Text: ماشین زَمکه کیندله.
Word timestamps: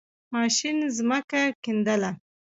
ماشین 0.33 0.77
زَمکه 0.95 1.41
کیندله. 1.63 2.11